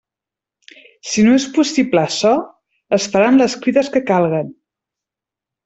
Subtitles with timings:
[1.09, 2.33] Si no és possible açò,
[2.99, 4.53] es faran les crides que calguen.